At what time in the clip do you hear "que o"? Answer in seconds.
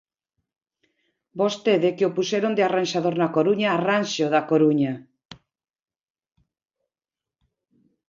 1.97-2.13